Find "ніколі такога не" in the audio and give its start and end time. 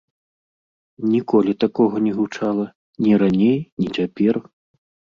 1.11-2.13